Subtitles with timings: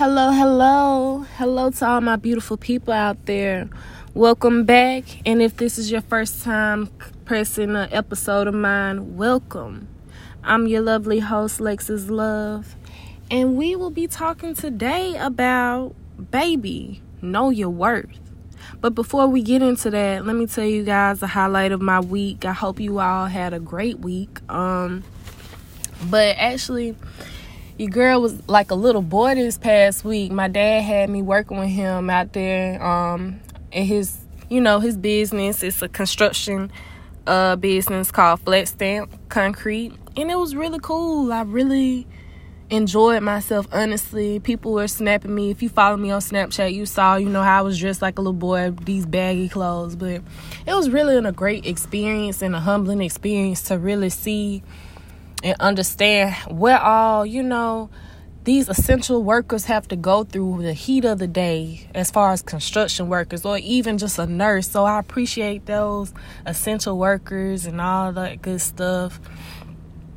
[0.00, 1.26] Hello, hello.
[1.36, 3.68] Hello to all my beautiful people out there.
[4.14, 5.04] Welcome back.
[5.26, 6.88] And if this is your first time
[7.26, 9.88] pressing an episode of mine, welcome.
[10.42, 12.76] I'm your lovely host, Lexus Love.
[13.30, 15.94] And we will be talking today about
[16.30, 18.18] baby, know your worth.
[18.80, 22.00] But before we get into that, let me tell you guys the highlight of my
[22.00, 22.46] week.
[22.46, 24.38] I hope you all had a great week.
[24.48, 25.04] Um
[26.08, 26.96] but actually
[27.80, 30.30] your girl was like a little boy this past week.
[30.30, 33.40] My dad had me working with him out there um
[33.72, 34.18] in his
[34.50, 35.62] you know, his business.
[35.62, 36.70] It's a construction
[37.26, 39.94] uh business called Flat Stamp Concrete.
[40.14, 41.32] And it was really cool.
[41.32, 42.06] I really
[42.68, 44.40] enjoyed myself honestly.
[44.40, 45.50] People were snapping me.
[45.50, 48.18] If you follow me on Snapchat, you saw, you know, how I was dressed like
[48.18, 49.96] a little boy, these baggy clothes.
[49.96, 50.20] But
[50.66, 54.62] it was really a great experience and a humbling experience to really see
[55.42, 57.90] and understand what all, you know,
[58.44, 62.40] these essential workers have to go through the heat of the day as far as
[62.40, 64.68] construction workers or even just a nurse.
[64.68, 66.14] So I appreciate those
[66.46, 69.20] essential workers and all that good stuff.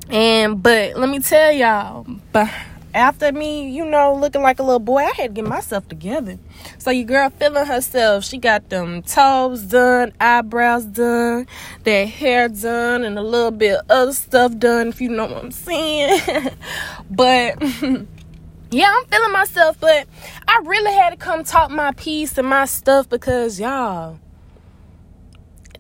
[0.10, 2.50] And but let me tell y'all, but
[2.94, 6.38] after me, you know, looking like a little boy, I had to get myself together.
[6.78, 8.24] So your girl feeling herself.
[8.24, 11.48] She got them toes done, eyebrows done,
[11.84, 15.52] that hair done, and a little bit other stuff done, if you know what I'm
[15.52, 16.20] saying.
[17.10, 17.62] but
[18.72, 20.08] yeah, I'm feeling myself, but
[20.48, 24.20] I really had to come talk my piece and my stuff because y'all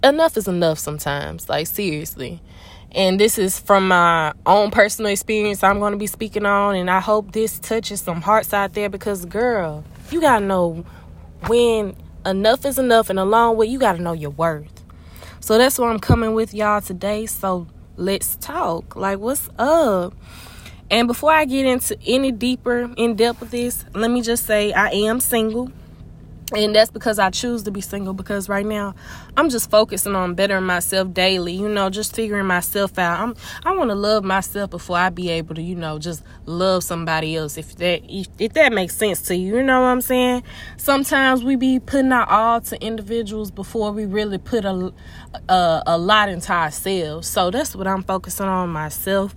[0.04, 1.48] enough is enough sometimes.
[1.48, 2.42] Like seriously
[2.96, 6.90] and this is from my own personal experience I'm going to be speaking on and
[6.90, 10.86] I hope this touches some hearts out there because girl, you got to know
[11.48, 14.84] when enough is enough and along with you got to know your worth.
[15.40, 17.26] So that's why I'm coming with y'all today.
[17.26, 18.96] So let's talk.
[18.96, 20.14] Like what's up?
[20.92, 24.72] And before I get into any deeper in depth with this, let me just say
[24.72, 25.72] I am single
[26.54, 28.94] and that's because I choose to be single because right now
[29.36, 33.20] I'm just focusing on bettering myself daily, you know, just figuring myself out.
[33.20, 36.84] I'm I want to love myself before I be able to, you know, just love
[36.84, 39.58] somebody else if that if, if that makes sense to you.
[39.58, 40.44] You know what I'm saying?
[40.78, 44.94] Sometimes we be putting our all to individuals before we really put a
[45.50, 47.28] a, a lot into ourselves.
[47.28, 49.36] So that's what I'm focusing on myself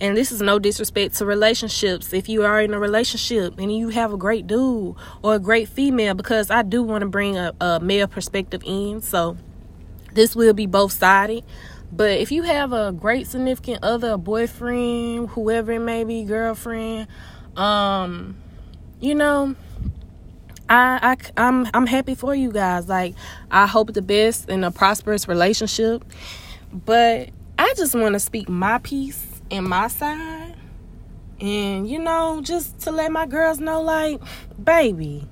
[0.00, 2.12] and this is no disrespect to relationships.
[2.12, 5.68] If you are in a relationship and you have a great dude or a great
[5.68, 9.00] female, because I do want to bring a, a male perspective in.
[9.00, 9.36] So
[10.12, 11.44] this will be both sided.
[11.90, 17.08] But if you have a great significant other, a boyfriend, whoever it may be, girlfriend,
[17.56, 18.36] um,
[19.00, 19.54] you know,
[20.68, 22.88] I, I I'm I'm happy for you guys.
[22.88, 23.14] Like
[23.50, 26.04] I hope the best in a prosperous relationship.
[26.72, 30.54] But I just want to speak my piece in my side.
[31.40, 34.20] And, you know, just to let my girls know, like,
[34.62, 35.28] baby,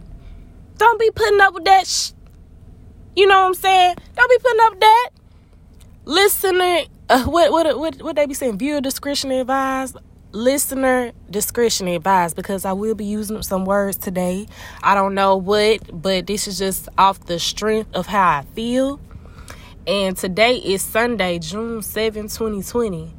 [0.77, 2.13] don't be putting up with that sh-
[3.17, 3.97] You know what I'm saying?
[4.15, 5.11] Don't be putting up with that.
[6.05, 8.59] Listener, uh, what, what, what, what they be saying?
[8.59, 9.97] Viewer discretion advised.
[10.33, 14.47] Listener discretion advised because I will be using some words today.
[14.83, 19.01] I don't know what, but this is just off the strength of how I feel.
[19.87, 23.15] And today is Sunday, June 7, 2020.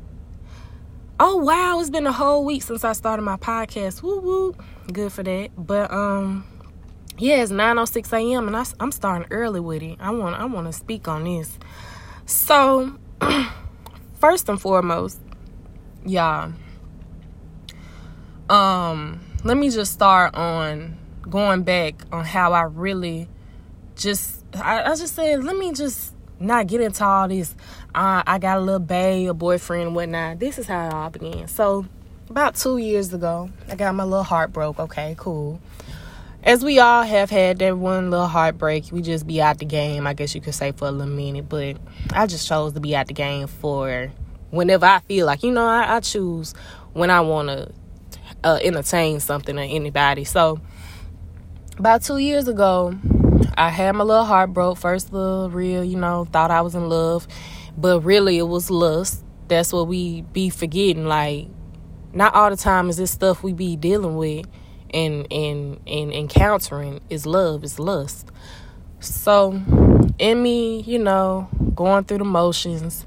[1.17, 4.03] Oh wow, it's been a whole week since I started my podcast.
[4.03, 4.55] Woo woo,
[4.91, 5.51] good for that.
[5.57, 6.45] But um,
[7.17, 8.47] yeah, it's nine oh six a.m.
[8.47, 9.95] and I, I'm starting early with it.
[10.01, 11.57] I want I want to speak on this.
[12.25, 12.97] So,
[14.19, 15.21] first and foremost,
[16.05, 16.51] y'all.
[18.49, 23.29] Um, let me just start on going back on how I really
[23.95, 27.55] just I, I just said let me just not get into all this.
[27.93, 30.39] Uh, I got a little bae, a boyfriend, whatnot.
[30.39, 31.47] This is how it all began.
[31.47, 31.85] So,
[32.29, 34.79] about two years ago, I got my little heart broke.
[34.79, 35.59] Okay, cool.
[36.43, 40.05] As we all have had that one little heartbreak, we just be out the game,
[40.05, 41.49] I guess you could say, for a little minute.
[41.49, 41.77] But
[42.13, 44.11] I just chose to be out the game for
[44.51, 46.53] whenever I feel like, you know, I, I choose
[46.93, 47.71] when I want to
[48.43, 50.23] uh, entertain something or anybody.
[50.23, 50.59] So,
[51.77, 52.95] about two years ago,
[53.57, 54.77] I had my little heart broke.
[54.77, 57.27] First little real, you know, thought I was in love.
[57.77, 59.23] But really it was lust.
[59.47, 61.05] That's what we be forgetting.
[61.05, 61.47] Like,
[62.13, 64.45] not all the time is this stuff we be dealing with
[64.93, 68.31] and and and encountering is love, is lust.
[68.99, 69.61] So
[70.17, 73.05] in me, you know, going through the motions,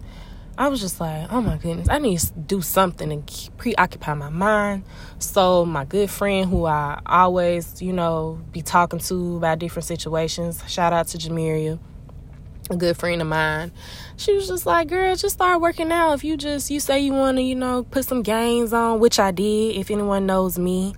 [0.58, 4.28] I was just like, oh my goodness, I need to do something and preoccupy my
[4.28, 4.82] mind.
[5.20, 10.62] So my good friend, who I always, you know, be talking to about different situations,
[10.66, 11.78] shout out to Jamiria,
[12.70, 13.70] a good friend of mine.
[14.16, 16.14] She was just like, girl, just start working out.
[16.14, 19.20] If you just you say you want to, you know, put some gains on, which
[19.20, 19.76] I did.
[19.76, 20.94] If anyone knows me,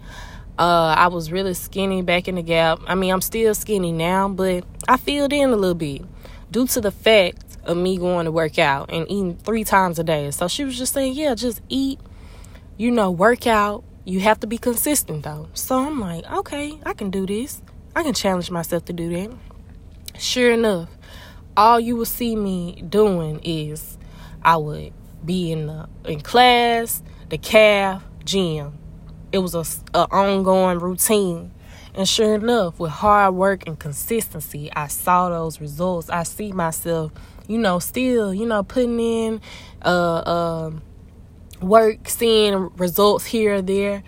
[0.58, 2.80] Uh, I was really skinny back in the gap.
[2.86, 6.02] I mean, I'm still skinny now, but I filled in a little bit
[6.50, 10.04] due to the fact of me going to work out and eating three times a
[10.04, 10.30] day.
[10.30, 12.00] So she was just saying, yeah, just eat,
[12.76, 13.84] you know, work out.
[14.04, 15.48] You have to be consistent though.
[15.54, 17.62] So I'm like, okay, I can do this.
[17.94, 19.36] I can challenge myself to do that.
[20.18, 20.88] Sure enough,
[21.56, 23.98] all you will see me doing is
[24.42, 24.92] I would
[25.24, 28.78] be in the in class, the calf, gym,
[29.32, 29.64] it was a,
[29.94, 31.52] a ongoing routine.
[31.94, 36.08] And sure enough, with hard work and consistency, I saw those results.
[36.08, 37.12] I see myself,
[37.50, 39.40] you know, still, you know, putting in
[39.82, 40.70] uh, uh,
[41.60, 44.04] work, seeing results here or there.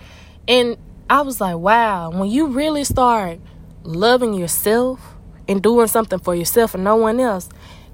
[0.47, 0.77] And
[1.11, 3.41] I was like, wow, when you really start
[3.83, 5.17] loving yourself
[5.49, 7.49] and doing something for yourself and no one else,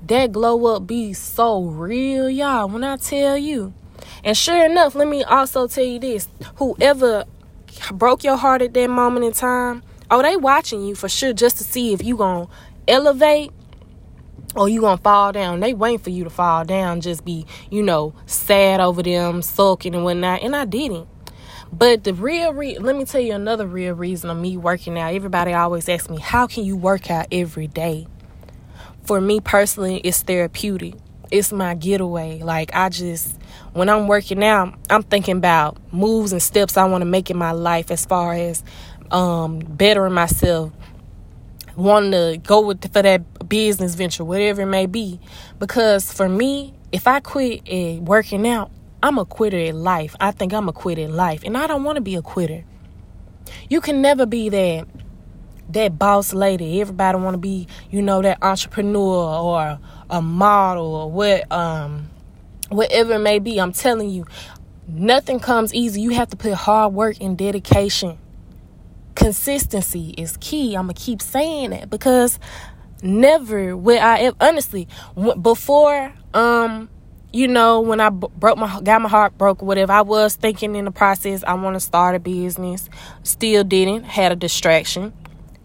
[0.07, 2.69] that glow up be so real, y'all.
[2.69, 3.73] When I tell you,
[4.23, 7.25] and sure enough, let me also tell you this whoever
[7.91, 11.57] broke your heart at that moment in time, oh, they watching you for sure just
[11.57, 12.49] to see if you to
[12.87, 13.51] elevate
[14.55, 15.61] or you gonna fall down.
[15.61, 19.95] They waiting for you to fall down, just be, you know, sad over them, sulking
[19.95, 20.43] and whatnot.
[20.43, 21.09] And I didn't.
[21.73, 25.13] But the real re- let me tell you another real reason of me working out.
[25.15, 28.07] Everybody always asks me, how can you work out every day?
[29.05, 30.95] For me personally, it's therapeutic
[31.31, 32.41] it's my getaway.
[32.41, 33.37] Like I just
[33.73, 37.37] when I'm working out, I'm thinking about moves and steps I want to make in
[37.37, 38.63] my life as far as
[39.11, 40.73] um, bettering myself,
[41.79, 45.21] wanting to go with for that business venture, whatever it may be.
[45.59, 48.71] Because for me, if I quit at working out,
[49.03, 50.17] I'm a quitter in life.
[50.21, 52.65] I think I'm a quitter in life, and I don't want to be a quitter.
[53.69, 54.89] You can never be that
[55.71, 56.81] that boss lady.
[56.81, 59.79] Everybody want to be, you know, that entrepreneur or
[60.11, 62.11] a model or what um
[62.71, 63.61] whatever it may be.
[63.61, 64.27] I'm telling you,
[64.89, 66.01] nothing comes easy.
[66.01, 68.19] You have to put hard work and dedication.
[69.19, 70.75] Consistency is key.
[70.75, 72.39] I'm gonna keep saying that because
[73.03, 74.89] never will I honestly
[75.41, 76.89] before um
[77.33, 80.85] you know when I broke my got my heart broke whatever I was thinking in
[80.85, 82.89] the process I want to start a business
[83.23, 85.13] still didn't had a distraction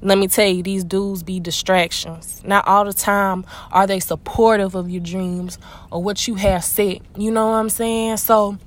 [0.03, 2.41] let me tell you, these dudes be distractions.
[2.43, 5.57] Not all the time are they supportive of your dreams
[5.91, 6.99] or what you have set.
[7.17, 8.17] You know what I'm saying?
[8.17, 8.57] So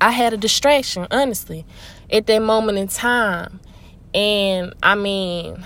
[0.00, 1.66] I had a distraction, honestly,
[2.08, 3.58] at that moment in time.
[4.14, 5.64] And I mean,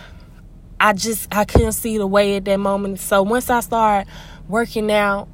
[0.81, 2.99] I just I couldn't see the way at that moment.
[3.01, 4.11] So once I started
[4.49, 5.29] working out,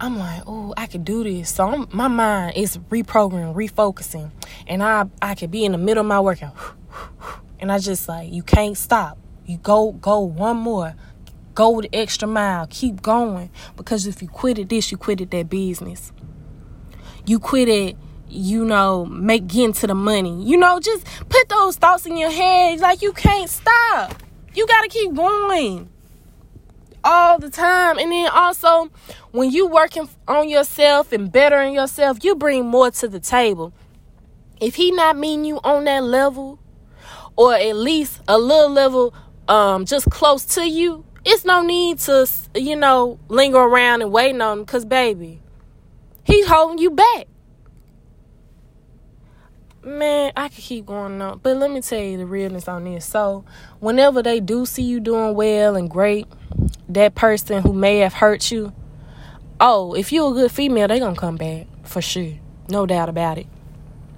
[0.00, 1.50] I'm like, oh, I could do this.
[1.50, 4.30] So I'm, my mind is reprogramming, refocusing,
[4.66, 6.54] and I I could be in the middle of my workout
[7.60, 9.18] and I just like, you can't stop.
[9.44, 10.94] You go, go one more.
[11.54, 12.66] Go the extra mile.
[12.70, 13.50] Keep going.
[13.76, 16.12] Because if you quit at this, you quit at that business.
[17.26, 17.96] You quit it,
[18.28, 20.42] you know, make getting to the money.
[20.42, 22.80] You know, just put those thoughts in your head.
[22.80, 24.22] Like you can't stop.
[24.54, 25.88] You gotta keep going
[27.04, 27.98] all the time.
[27.98, 28.90] And then also,
[29.30, 33.72] when you working on yourself and bettering yourself, you bring more to the table.
[34.60, 36.58] If he not meeting you on that level,
[37.36, 39.14] or at least a little level
[39.46, 44.40] um, just close to you, it's no need to, you know, linger around and waiting
[44.40, 45.40] on him because, baby,
[46.24, 47.26] he's holding you back.
[49.88, 51.40] Man, I could keep going on.
[51.42, 53.06] But let me tell you the realness on this.
[53.06, 53.46] So,
[53.80, 56.26] whenever they do see you doing well and great,
[56.90, 58.74] that person who may have hurt you,
[59.58, 62.34] oh, if you're a good female, they to come back for sure.
[62.68, 63.46] No doubt about it.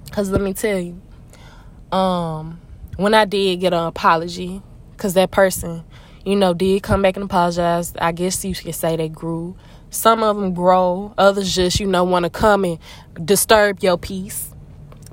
[0.03, 1.01] Because let me tell you,
[1.97, 2.59] um,
[2.97, 4.61] when I did get an apology,
[4.91, 5.85] because that person,
[6.25, 9.55] you know, did come back and apologize, I guess you could say they grew.
[9.89, 12.77] Some of them grow, others just, you know, want to come and
[13.25, 14.50] disturb your peace.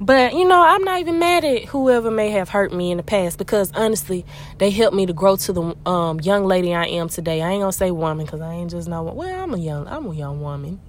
[0.01, 3.03] But, you know, I'm not even mad at whoever may have hurt me in the
[3.03, 4.25] past because honestly,
[4.59, 7.43] they helped me to grow to the um, young lady I am today.
[7.43, 9.03] I ain't gonna say woman because I ain't just no.
[9.03, 10.81] Well, I'm a young, I'm a young woman,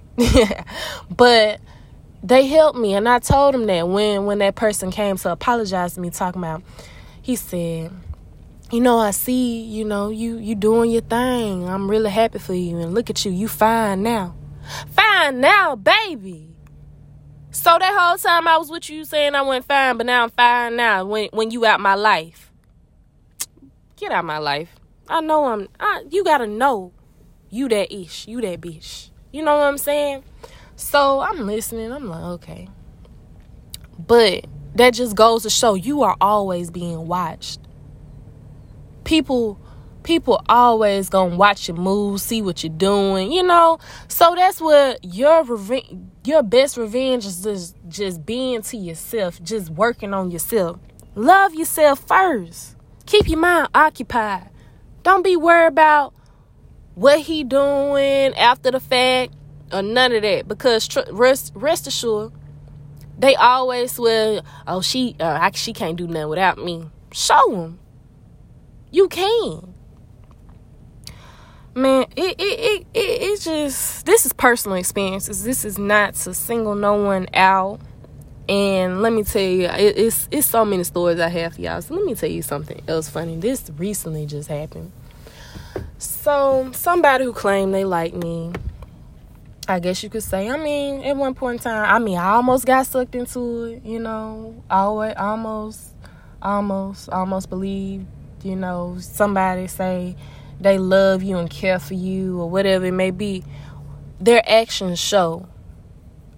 [1.09, 1.59] but
[2.23, 5.93] they helped me and i told them that when when that person came to apologize
[5.93, 6.61] to me talking about
[7.21, 7.91] he said
[8.71, 12.53] you know i see you know you you doing your thing i'm really happy for
[12.53, 14.35] you and look at you you fine now
[14.87, 16.48] fine now baby
[17.51, 20.29] so that whole time i was with you saying i went fine but now i'm
[20.29, 21.05] fine now.
[21.05, 22.51] When when you out my life.
[23.95, 24.75] Get out my life.
[25.07, 26.91] I know i'm I, you gotta know.
[27.49, 28.27] You that ish.
[28.27, 29.09] You that bitch.
[29.31, 30.23] You know what i'm saying?
[30.75, 31.91] So I'm listening.
[31.91, 32.69] I'm like, okay.
[33.99, 37.59] But that just goes to show you are always being watched.
[39.03, 39.59] People
[40.03, 43.79] people always gonna watch your moves, see what you're doing, you know.
[44.07, 45.85] So that's what your revenge,
[46.25, 50.79] your best revenge is just just being to yourself, just working on yourself,
[51.19, 52.77] Love yourself first.
[53.05, 54.49] Keep your mind occupied.
[55.03, 56.13] Don't be worried about
[56.95, 59.33] what he doing after the fact
[59.73, 62.31] or none of that because tr- rest rest assured
[63.17, 67.79] they always will oh she uh, I, she can't do nothing without me show them
[68.91, 69.73] you can
[71.79, 76.33] man it, it, it, it, it just this is personal experiences this is not to
[76.33, 77.79] single no one out
[78.47, 81.81] and let me tell you it, it's it's so many stories i have for y'all
[81.81, 84.91] so let me tell you something else funny this recently just happened
[85.97, 88.51] so somebody who claimed they like me
[89.69, 90.49] I guess you could say.
[90.49, 93.85] I mean, at one point in time, I mean, I almost got sucked into it.
[93.85, 95.91] You know, always, almost,
[96.41, 98.07] almost, almost believed.
[98.41, 100.15] You know, somebody say
[100.59, 103.43] they love you and care for you or whatever it may be.
[104.19, 105.47] Their actions show.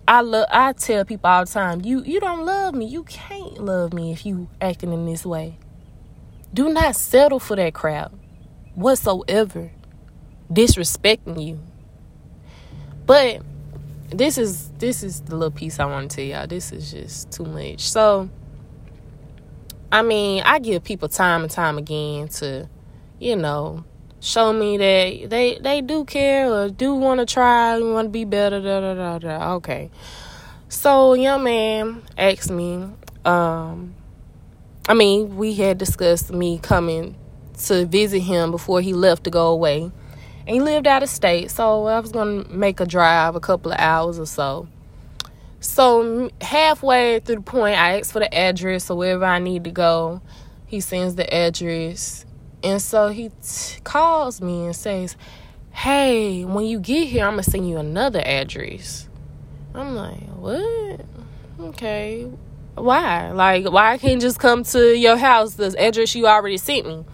[0.08, 0.48] I love.
[0.52, 2.86] I tell people all the time, you you don't love me.
[2.86, 5.58] You can't love me if you acting in this way.
[6.54, 8.12] Do not settle for that crowd
[8.76, 9.72] whatsoever
[10.52, 11.60] disrespecting you
[13.06, 13.42] but
[14.10, 16.48] this is this is the little piece I want to tell y'all.
[16.48, 17.82] This is just too much.
[17.82, 18.30] So
[19.92, 22.70] I mean, I give people time and time again to,
[23.20, 23.84] you know,
[24.22, 28.24] show me that they they do care or do want to try, want to be
[28.24, 28.62] better.
[28.62, 29.54] Da, da, da, da.
[29.56, 29.92] Okay.
[30.70, 32.88] So young man asked me,
[33.26, 33.94] um,
[34.88, 37.18] I mean, we had discussed me coming
[37.66, 39.92] to visit him before he left to go away
[40.48, 41.52] and he lived out of state.
[41.52, 44.68] So I was gonna make a drive, a couple of hours or so.
[45.60, 49.72] So halfway through the point, I asked for the address or wherever I need to
[49.72, 50.22] go.
[50.66, 52.26] He sends the address,
[52.64, 55.16] and so he t- calls me and says,
[55.72, 59.08] "Hey, when you get here, I'm gonna send you another address."
[59.74, 61.02] I'm like, "What?
[61.60, 62.28] Okay,
[62.76, 63.32] why?
[63.32, 67.06] Like, why I can't just come to your house, the address you already sent me?"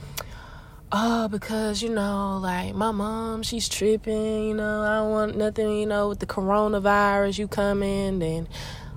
[0.92, 5.78] oh, because, you know, like my mom, she's tripping, you know, I don't want nothing,
[5.80, 8.22] you know, with the coronavirus, you coming.
[8.22, 8.48] And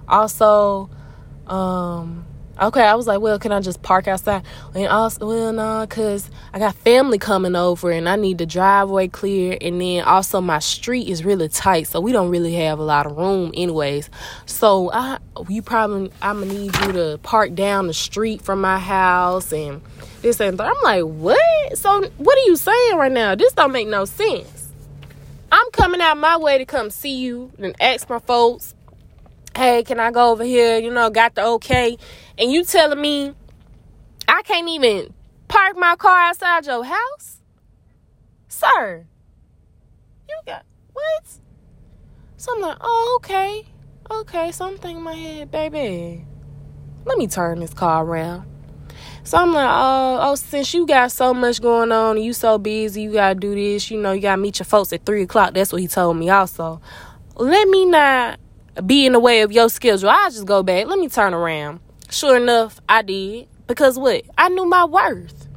[0.09, 0.91] also,
[1.47, 2.27] um,
[2.61, 4.43] okay, I was like, well, can I just park outside?
[4.75, 9.09] And also, well, no, because I got family coming over and I need the driveway
[9.09, 9.57] clear.
[9.61, 13.07] And then also, my street is really tight, so we don't really have a lot
[13.07, 14.11] of room, anyways.
[14.47, 18.79] So, I, you probably, I'm gonna need you to park down the street from my
[18.79, 19.81] house and
[20.23, 20.67] this and that.
[20.67, 21.79] I'm like, what?
[21.79, 23.35] So, what are you saying right now?
[23.35, 24.69] This don't make no sense.
[25.53, 28.75] I'm coming out my way to come see you and ask my folks
[29.57, 30.79] hey, can I go over here?
[30.79, 31.97] You know, got the okay.
[32.39, 33.35] And you telling me
[34.29, 35.13] I can't even
[35.49, 37.39] park my car outside your house?
[38.49, 39.07] Sir,
[40.29, 41.27] you got what?
[42.37, 43.65] So I'm like, oh, okay.
[44.11, 46.25] Okay, so I'm thinking in my head, baby,
[47.05, 48.47] let me turn this car around.
[49.25, 52.59] So I'm like, oh, oh, since you got so much going on and you so
[52.59, 55.55] busy, you gotta do this, you know, you gotta meet your folks at three o'clock.
[55.55, 56.81] That's what he told me also.
[57.37, 58.41] Let me not
[58.87, 60.11] be in the way of your schedule.
[60.11, 60.87] I just go back.
[60.87, 61.81] Let me turn around.
[62.11, 63.49] Sure enough, I did.
[63.67, 64.25] Because what?
[64.37, 65.49] I knew my worth.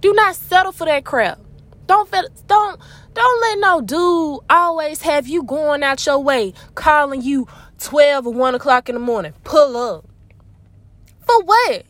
[0.00, 1.38] Do not settle for that crap.
[1.86, 2.10] Don't
[2.46, 2.80] don't
[3.14, 7.48] don't let no dude always have you going out your way, calling you
[7.78, 9.32] twelve or one o'clock in the morning.
[9.44, 10.04] Pull up.
[11.26, 11.84] For what?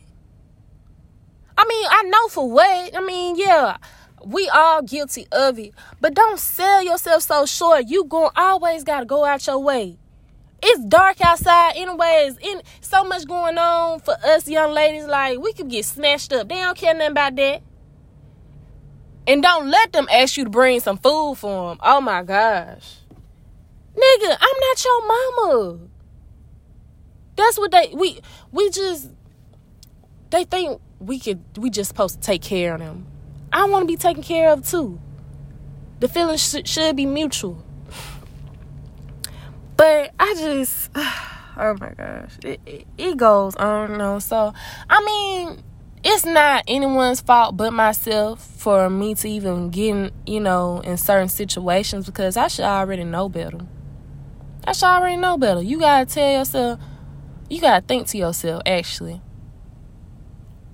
[1.57, 2.95] I mean, I know for what.
[2.95, 3.77] I mean, yeah,
[4.25, 5.73] we all guilty of it.
[5.99, 7.85] But don't sell yourself so short.
[7.87, 9.97] You going always gotta go out your way
[10.61, 12.37] it's dark outside anyways.
[12.39, 16.49] In so much going on for us young ladies like we could get snatched up.
[16.49, 17.61] They don't care nothing about that.
[19.27, 22.97] And don't let them ask you to bring some food for them oh my gosh.
[23.95, 25.79] Nigga i'm not your mama.
[27.35, 28.19] That's what they we
[28.51, 29.09] we just
[30.29, 33.05] they think we could we just supposed to take care of them.
[33.51, 34.99] I want to be taken care of too.
[35.99, 37.63] The feelings sh- should be mutual
[39.79, 44.19] but I just, oh my gosh, it, it, it goes on and on.
[44.19, 44.53] So,
[44.89, 45.63] I mean,
[46.03, 50.97] it's not anyone's fault but myself for me to even get in, you know, in
[50.97, 53.59] certain situations because I should already know better.
[54.67, 55.61] I should already know better.
[55.61, 56.77] You gotta tell yourself,
[57.49, 59.21] you gotta think to yourself, actually,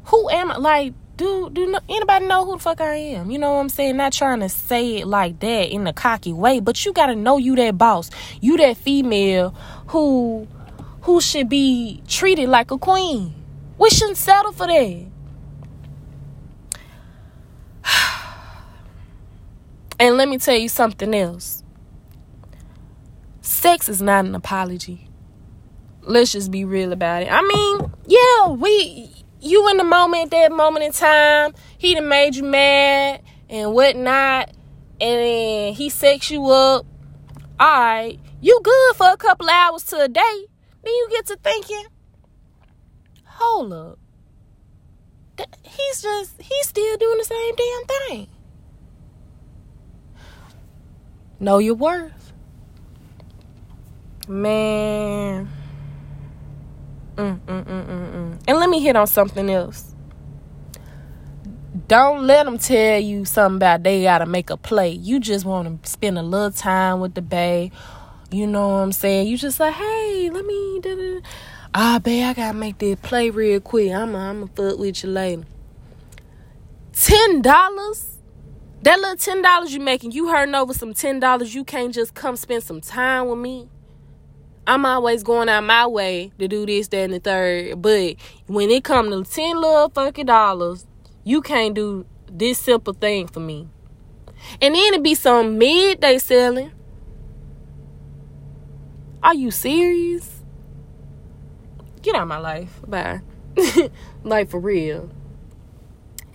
[0.05, 0.57] who am I?
[0.57, 3.31] Like, do do anybody know who the fuck I am?
[3.31, 3.97] You know what I'm saying?
[3.97, 7.37] Not trying to say it like that in a cocky way, but you gotta know
[7.37, 8.09] you that boss.
[8.41, 9.51] You that female
[9.87, 10.47] who
[11.01, 13.33] who should be treated like a queen.
[13.77, 15.05] We shouldn't settle for that.
[19.99, 21.63] and let me tell you something else.
[23.41, 25.09] Sex is not an apology.
[26.01, 27.29] Let's just be real about it.
[27.31, 29.14] I mean, yeah, we
[29.45, 31.53] you in the moment that moment in time.
[31.77, 34.49] He done made you mad and whatnot,
[34.99, 36.85] and then he sets you up.
[37.59, 40.47] All right, you good for a couple hours to a day.
[40.83, 41.85] Then you get to thinking,
[43.25, 43.99] hold up.
[45.63, 48.27] He's just, he's still doing the same damn thing.
[51.39, 52.33] Know your worth.
[54.27, 55.49] Man.
[57.15, 58.39] Mm, mm, mm, mm, mm.
[58.47, 59.93] And let me hit on something else.
[61.87, 64.91] Don't let them tell you something about they gotta make a play.
[64.91, 67.71] You just want to spend a little time with the bae.
[68.31, 69.27] You know what I'm saying?
[69.27, 70.79] You just like, hey, let me.
[70.81, 71.21] Da-da.
[71.73, 73.91] Ah, babe, I gotta make this play real quick.
[73.91, 75.43] I'm gonna fuck with you later.
[76.93, 78.15] Ten dollars
[78.85, 81.55] that little ten dollars you making, you hurting over some ten dollars.
[81.55, 83.67] You can't just come spend some time with me.
[84.67, 87.81] I'm always going out my way to do this, that, and the third.
[87.81, 88.15] But
[88.47, 90.85] when it come to ten little fucking dollars,
[91.23, 93.67] you can't do this simple thing for me.
[94.61, 96.71] And then it be some midday selling.
[99.23, 100.43] Are you serious?
[102.01, 102.79] Get out of my life.
[102.87, 103.21] Bye.
[104.23, 105.09] like for real.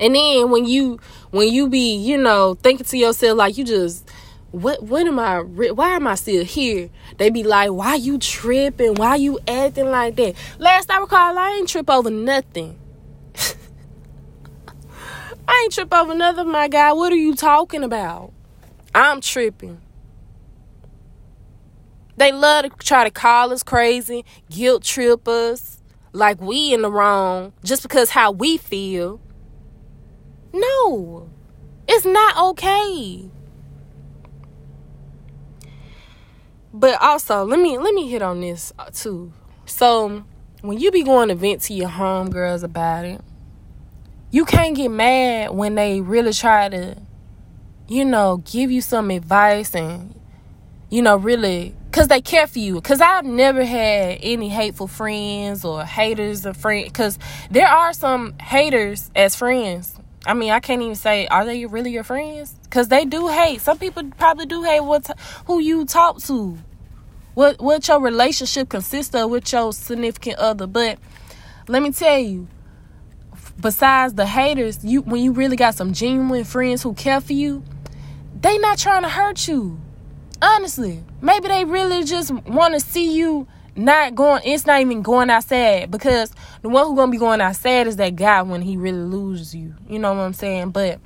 [0.01, 0.99] And then when you
[1.31, 4.11] when you be, you know, thinking to yourself like you just
[4.53, 6.91] what what am I why am I still here?
[7.19, 8.95] They be like, "Why you tripping?
[8.95, 12.79] Why you acting like that?" Last I recall, I ain't trip over nothing.
[15.49, 16.93] I ain't trip over nothing, my guy.
[16.93, 18.33] What are you talking about?
[18.95, 19.81] I'm tripping.
[22.17, 25.81] They love to try to call us crazy, guilt trip us,
[26.13, 29.21] like we in the wrong, just because how we feel.
[30.53, 31.31] No,
[31.89, 33.31] it's not okay.
[36.73, 39.33] But also, let me let me hit on this uh, too.
[39.67, 40.25] So,
[40.63, 43.21] when you be going to vent to your homegirls about it,
[44.31, 46.97] you can't get mad when they really try to,
[47.89, 50.15] you know, give you some advice and,
[50.91, 52.77] you know, really, because they care for you.
[52.77, 56.89] Because I've never had any hateful friends or haters of friends.
[56.89, 57.19] Because
[57.51, 59.97] there are some haters as friends.
[60.27, 63.61] I mean, I can't even say are they really your friends because they do hate.
[63.61, 65.11] Some people probably do hate what
[65.47, 66.59] who you talk to,
[67.35, 70.67] what what your relationship consists of with your significant other.
[70.67, 70.99] But
[71.69, 72.49] let me tell you,
[73.61, 77.63] besides the haters, you when you really got some genuine friends who care for you,
[78.41, 79.81] they not trying to hurt you.
[80.43, 85.31] Honestly, maybe they really just want to see you not going it's not even going
[85.31, 89.03] outside because the one who's gonna be going outside is that guy when he really
[89.03, 89.75] loses you.
[89.89, 90.71] You know what i'm saying?
[90.71, 91.01] But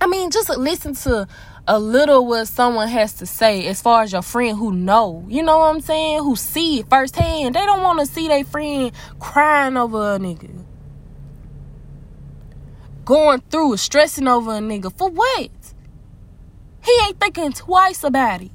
[0.00, 1.26] i mean just listen to
[1.66, 5.24] a little what someone has to say as far as your friend who know.
[5.28, 6.18] You know what i'm saying?
[6.18, 7.54] Who see it firsthand.
[7.54, 10.64] They don't want to see their friend crying over a nigga.
[13.04, 14.96] Going through stressing over a nigga.
[14.96, 15.50] For what?
[16.84, 18.50] He ain't thinking twice about it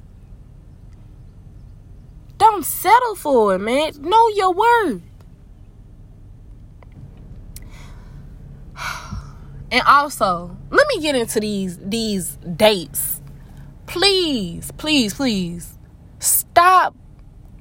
[2.38, 3.92] don't settle for it, man.
[4.00, 5.02] Know your worth.
[9.68, 13.20] And also, let me get into these these dates.
[13.86, 15.76] Please, please, please
[16.20, 16.94] stop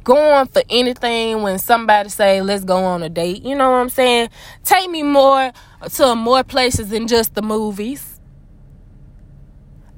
[0.04, 3.44] going for anything when somebody say let's go on a date.
[3.44, 4.30] You know what I'm saying?
[4.64, 5.52] Take me more
[5.96, 8.15] to more places than just the movies.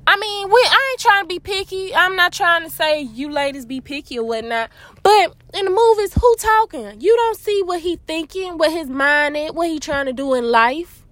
[0.08, 1.94] I mean, we I ain't trying to be picky.
[1.94, 4.70] I'm not trying to say you ladies be picky or whatnot.
[5.04, 7.02] But in the movies, who talking?
[7.02, 10.34] You don't see what he thinking, what his mind is, what he trying to do
[10.34, 11.04] in life.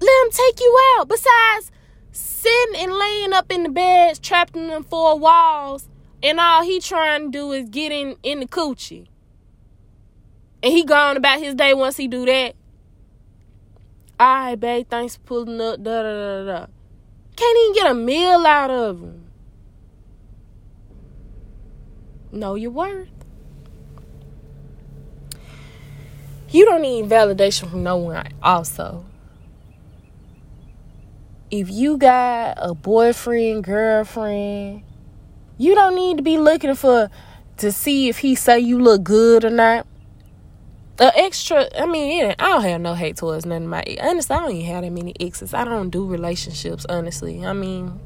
[0.00, 1.08] Let him take you out.
[1.08, 1.70] Besides
[2.10, 5.88] sitting and laying up in the beds, trapped in them four walls,
[6.20, 9.06] and all he trying to do is get in in the coochie.
[10.64, 12.56] And he gone about his day once he do that.
[14.22, 15.82] All right, babe, thanks for pulling up.
[15.82, 16.66] Da da da da.
[17.34, 19.24] Can't even get a meal out of him.
[22.30, 23.08] Know your worth.
[26.50, 29.04] You don't need validation from no one, also.
[31.50, 34.84] If you got a boyfriend, girlfriend,
[35.58, 37.10] you don't need to be looking for
[37.56, 39.84] to see if he say you look good or not
[41.02, 44.36] the extra i mean yeah, i don't have no hate towards none of my honestly
[44.36, 45.52] i don't even have that many exes.
[45.52, 47.44] I don't do relationships honestly.
[47.44, 47.98] I mean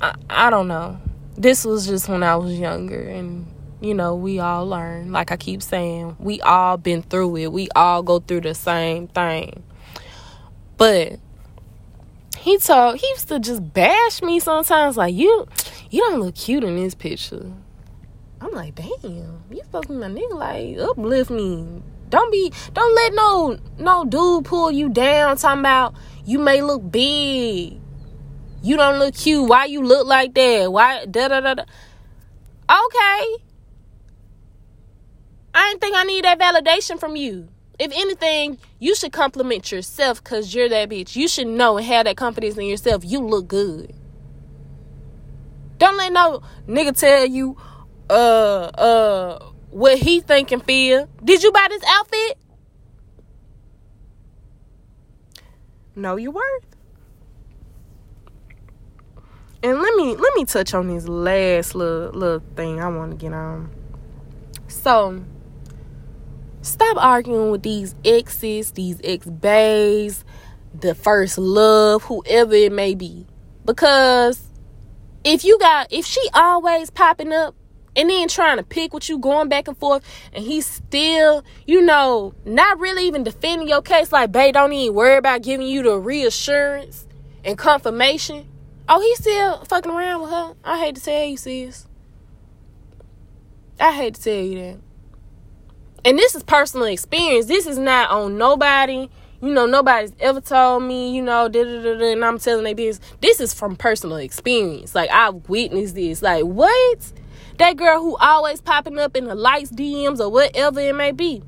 [0.00, 0.98] i, I don't know.
[1.36, 3.46] This was just when i was younger and
[3.80, 5.12] you know we all learn.
[5.12, 7.52] Like i keep saying we all been through it.
[7.52, 9.62] We all go through the same thing.
[10.76, 11.20] But
[12.36, 14.96] he told he used to just bash me sometimes.
[14.96, 15.46] Like you
[15.92, 17.52] you don't look cute in this picture
[18.44, 21.82] I'm like, damn, you fucking my nigga, like uplift me.
[22.10, 25.38] Don't be, don't let no no dude pull you down.
[25.38, 25.94] Talking about
[26.26, 27.80] you may look big,
[28.62, 29.48] you don't look cute.
[29.48, 30.70] Why you look like that?
[30.70, 31.62] Why da da da da.
[31.62, 33.36] Okay,
[35.54, 37.48] I didn't think I need that validation from you.
[37.78, 41.16] If anything, you should compliment yourself because you're that bitch.
[41.16, 43.04] You should know and have that confidence in yourself.
[43.06, 43.94] You look good.
[45.78, 47.56] Don't let no nigga tell you
[48.14, 49.38] uh uh
[49.70, 51.08] what he think and feel.
[51.22, 52.38] Did you buy this outfit?
[55.96, 56.64] Know your worth.
[59.62, 63.16] And let me let me touch on this last little little thing I want to
[63.16, 63.70] get on.
[64.68, 65.24] So
[66.62, 70.24] stop arguing with these exes, these ex bays,
[70.78, 73.26] the first love, whoever it may be.
[73.64, 74.42] Because
[75.24, 77.54] if you got if she always popping up
[77.96, 81.80] and then trying to pick with you going back and forth and he's still you
[81.80, 85.82] know not really even defending your case like babe don't even worry about giving you
[85.82, 87.06] the reassurance
[87.44, 88.46] and confirmation
[88.88, 91.86] oh he's still fucking around with her i hate to tell you sis
[93.80, 94.78] i hate to tell you that
[96.04, 99.08] and this is personal experience this is not on nobody
[99.44, 102.64] you know, nobody's ever told me, you know, da da da, da and I'm telling
[102.64, 103.06] they business.
[103.20, 104.94] This is from personal experience.
[104.94, 106.22] Like I've witnessed this.
[106.22, 107.12] Like what?
[107.58, 111.42] That girl who always popping up in the lights, DMs, or whatever it may be.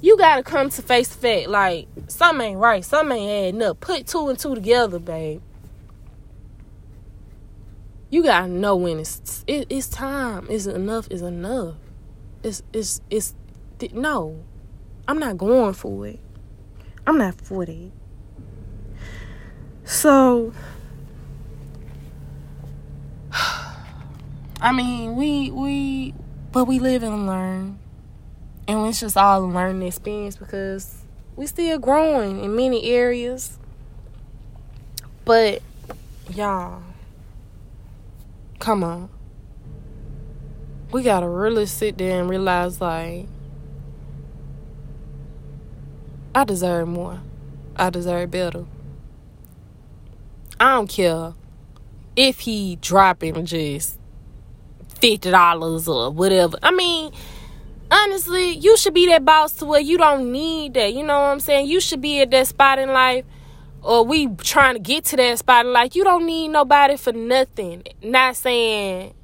[0.00, 1.48] You gotta come to face to fact.
[1.48, 2.84] Like something ain't right.
[2.84, 3.80] Something ain't adding up.
[3.80, 5.40] Put two and two together, babe.
[8.10, 10.46] You gotta know when it's it, it's time.
[10.48, 11.08] Is enough?
[11.10, 11.74] Is enough?
[12.42, 13.34] It's it's it's
[13.92, 14.44] no.
[15.08, 16.20] I'm not going for it.
[17.06, 17.92] I'm not 40.
[19.84, 20.52] So
[24.66, 26.12] I mean, we we
[26.50, 27.78] but we live and learn.
[28.66, 31.04] And it's just all a learning experience because
[31.36, 33.60] we still growing in many areas.
[35.24, 35.62] But
[36.34, 36.82] y'all
[38.58, 39.08] come on.
[40.90, 43.28] We gotta really sit there and realize like
[46.34, 47.20] I deserve more.
[47.76, 48.64] I deserve better.
[50.58, 51.34] I don't care
[52.16, 53.96] if he dropping just
[55.00, 56.58] fifty dollars or whatever.
[56.62, 57.12] I mean,
[57.90, 60.92] honestly, you should be that boss to where you don't need that.
[60.92, 61.68] You know what I'm saying?
[61.68, 63.24] You should be at that spot in life,
[63.82, 65.94] or we trying to get to that spot in life.
[65.94, 67.84] You don't need nobody for nothing.
[68.02, 69.14] Not saying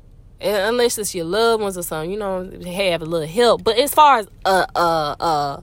[0.42, 3.64] unless it's your loved ones or something, you know, have a little help.
[3.64, 5.60] But as far as uh uh uh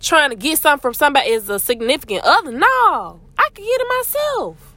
[0.00, 2.52] trying to get something from somebody is a significant other.
[2.52, 2.66] No,
[3.38, 4.74] I can get it myself.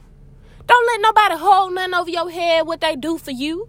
[0.66, 3.68] Don't let nobody hold nothing over your head what they do for you.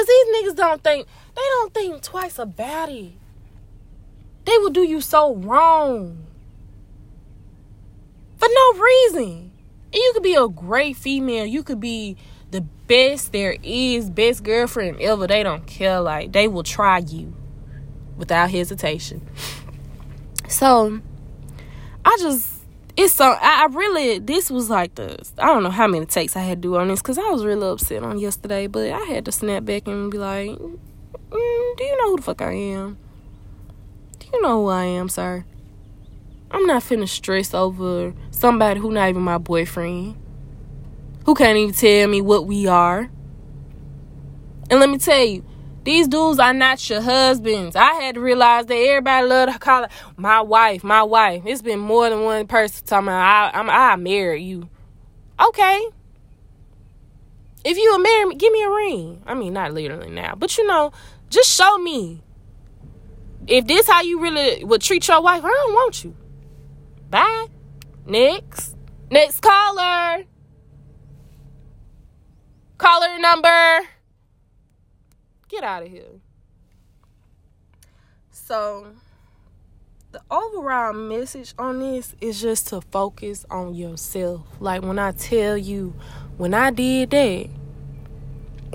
[0.00, 3.12] Cause these niggas don't think they don't think twice about it.
[4.46, 6.24] They will do you so wrong.
[8.38, 9.52] For no reason.
[9.92, 11.44] And you could be a great female.
[11.44, 12.16] You could be
[12.50, 15.26] the best there is, best girlfriend ever.
[15.26, 16.00] They don't care.
[16.00, 17.34] Like they will try you
[18.16, 19.28] without hesitation.
[20.48, 20.98] So
[22.06, 22.59] I just
[23.04, 26.36] it's so I, I really this was like the I don't know how many takes
[26.36, 29.00] I had to do on this because I was really upset on yesterday, but I
[29.00, 30.78] had to snap back and be like, mm,
[31.76, 32.98] "Do you know who the fuck I am?
[34.18, 35.44] Do you know who I am, sir?
[36.50, 40.16] I'm not finna stress over somebody who not even my boyfriend."
[41.24, 43.10] who can't even tell me what we are.
[44.70, 45.44] And let me tell you,
[45.84, 47.74] these dudes are not your husbands.
[47.74, 51.42] I had to realize that everybody love to call it my wife, my wife.
[51.46, 54.68] It's been more than one person talking about I, I'm I married you.
[55.40, 55.88] Okay.
[57.64, 59.22] If you a marry me, give me a ring.
[59.26, 60.92] I mean, not literally now, but you know,
[61.28, 62.22] just show me.
[63.46, 66.14] If this how you really would treat your wife, I don't want you.
[67.08, 67.46] Bye.
[68.06, 68.76] Next.
[69.10, 70.24] Next caller.
[72.78, 73.80] Caller number.
[75.50, 76.20] Get out of here.
[78.30, 78.86] So,
[80.12, 84.42] the overall message on this is just to focus on yourself.
[84.60, 85.94] Like when I tell you,
[86.36, 87.48] when I did that,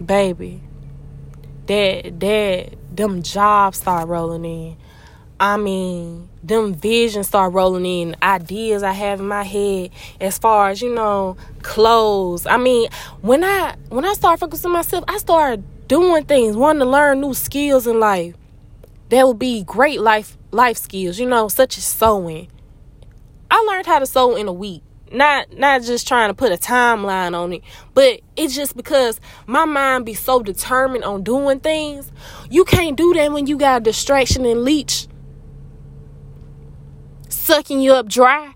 [0.05, 0.61] baby,
[1.67, 4.77] that that them jobs start rolling in.
[5.39, 10.69] I mean, them visions start rolling in, ideas I have in my head as far
[10.69, 12.45] as, you know, clothes.
[12.45, 12.89] I mean,
[13.21, 17.33] when I when I start focusing myself, I start doing things, wanting to learn new
[17.33, 18.35] skills in life.
[19.09, 22.47] That would be great life life skills, you know, such as sewing.
[23.51, 24.81] I learned how to sew in a week.
[25.11, 27.61] not not just trying to put a timeline on it
[27.93, 32.11] but it's just because my mind be so determined on doing things
[32.49, 35.07] you can't do that when you got a distraction and leech
[37.29, 38.53] sucking you up dry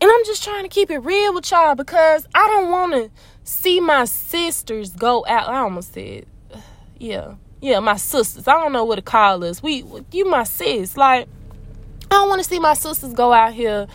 [0.00, 3.10] and i'm just trying to keep it real with y'all because i don't want to
[3.50, 6.24] see my sisters go out i almost said
[6.98, 10.96] yeah yeah my sisters i don't know what to call us we you my sis
[10.96, 11.28] like
[12.10, 13.86] I don't want to see my sisters go out here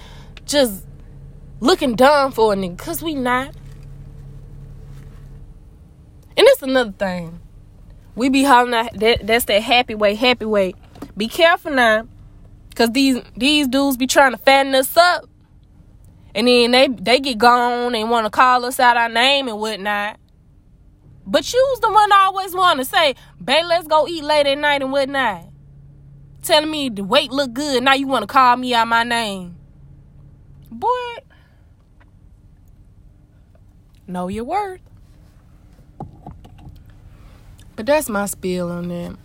[0.46, 0.86] just
[1.60, 3.48] looking dumb for a nigga, cause we not.
[6.38, 7.42] And it's another thing.
[8.16, 10.76] We be hollering at that that's that happy way, happy way.
[11.18, 12.08] Be careful now.
[12.74, 15.26] Cause these these dudes be trying to fatten us up.
[16.36, 19.60] And then they they get gone and want to call us out our name and
[19.60, 20.20] whatnot.
[21.26, 24.60] But you's the one I always want to say, babe, let's go eat late at
[24.60, 25.46] night and whatnot
[26.46, 27.84] telling me the weight look good.
[27.84, 29.58] Now you want to call me out my name.
[30.72, 31.18] Boy,
[34.08, 34.82] know your worth.
[37.76, 39.18] But that's my spiel on that.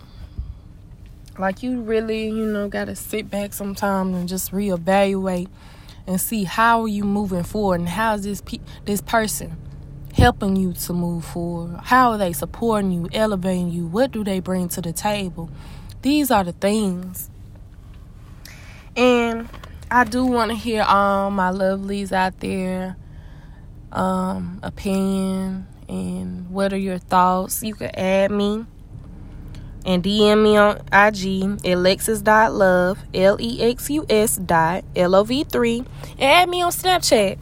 [1.37, 5.47] Like you really, you know, gotta sit back sometimes and just reevaluate
[6.07, 9.57] and see how are you moving forward and how is this pe- this person
[10.13, 11.79] helping you to move forward?
[11.83, 13.87] How are they supporting you, elevating you?
[13.87, 15.49] What do they bring to the table?
[16.01, 17.29] These are the things.
[18.95, 19.47] And
[19.89, 22.97] I do want to hear all my lovelies out there
[23.91, 27.63] um, opinion and what are your thoughts.
[27.63, 28.65] You can add me
[29.85, 35.43] and DM me on IG alexis.love, L E X U S dot L O V
[35.43, 35.87] 3, and
[36.21, 37.37] add me on Snapchat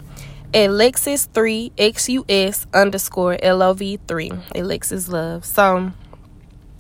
[0.54, 5.46] Alexis3XUS underscore L O V 3, Alexis Love.
[5.46, 5.92] So,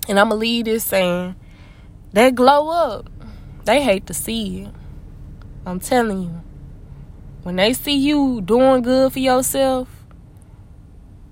[0.08, 1.36] and I'm going to leave this saying,
[2.12, 3.10] they glow up,
[3.66, 4.74] they hate to see it.
[5.66, 6.42] I'm telling you.
[7.44, 9.88] When they see you doing good for yourself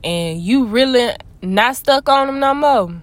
[0.04, 3.02] and you really not stuck on them no more,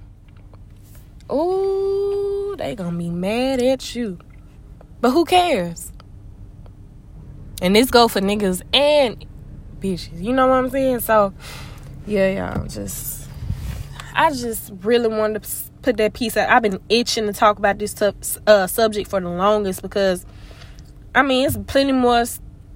[1.33, 4.19] ooh, they gonna be mad at you.
[5.01, 5.93] But who cares?
[7.63, 9.25] And this go for niggas and
[9.81, 10.23] bitches.
[10.23, 11.01] You know what I'm saying?
[11.01, 11.33] So,
[12.07, 13.29] yeah, y'all, just
[14.15, 15.51] I just really wanted to
[15.83, 16.49] put that piece out.
[16.49, 20.25] I've been itching to talk about this uh, subject for the longest because,
[21.15, 22.25] I mean, it's plenty more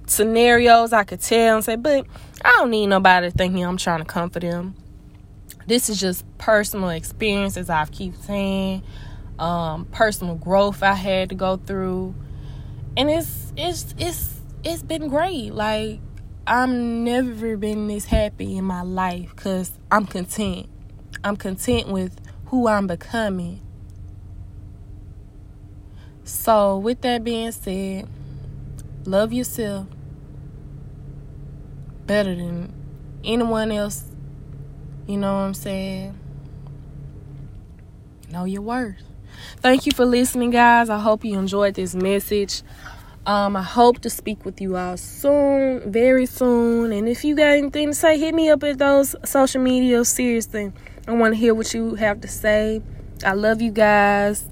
[0.05, 2.05] scenarios I could tell and say, but
[2.43, 4.75] I don't need nobody thinking I'm trying to comfort them.
[5.69, 8.81] This is just personal experiences I've keep saying,
[9.37, 12.15] um, personal growth I had to go through,
[12.97, 15.53] and it's it's it's it's been great.
[15.53, 15.99] Like
[16.47, 20.67] I'm never been this happy in my life because I'm content.
[21.23, 23.61] I'm content with who I'm becoming.
[26.23, 28.07] So, with that being said,
[29.05, 29.85] love yourself
[32.07, 32.73] better than
[33.23, 34.08] anyone else.
[35.09, 36.19] You know what I'm saying?
[38.31, 39.01] Know your worth.
[39.57, 40.87] Thank you for listening, guys.
[40.87, 42.61] I hope you enjoyed this message.
[43.25, 46.91] Um, I hope to speak with you all soon, very soon.
[46.91, 50.05] And if you got anything to say, hit me up at those social media.
[50.05, 50.71] Seriously.
[51.07, 52.83] I want to hear what you have to say.
[53.25, 54.45] I love you guys.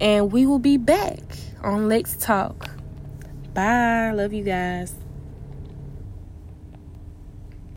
[0.00, 1.22] And we will be back
[1.62, 2.70] on Let's Talk.
[3.54, 4.10] Bye.
[4.10, 5.05] Love you guys.